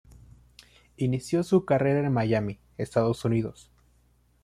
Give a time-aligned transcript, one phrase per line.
[0.97, 3.69] Inició su carrera en Miami, Estados Unidos.